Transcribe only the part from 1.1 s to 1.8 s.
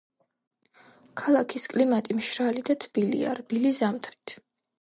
ქალაქის